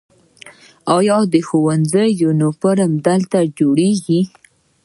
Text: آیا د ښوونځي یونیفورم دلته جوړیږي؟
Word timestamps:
آیا 0.97 1.17
د 1.33 1.35
ښوونځي 1.47 2.07
یونیفورم 2.21 2.91
دلته 3.07 3.39
جوړیږي؟ 3.57 4.21